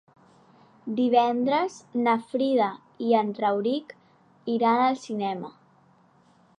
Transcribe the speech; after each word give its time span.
Divendres 0.99 1.75
na 2.07 2.15
Frida 2.31 2.71
i 3.09 3.13
en 3.21 3.31
Rauric 3.45 3.97
iran 4.59 4.85
al 4.91 5.03
cinema. 5.07 5.57